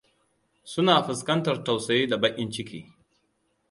[0.71, 2.85] Suna fuskantar tausayi da bakin ciki.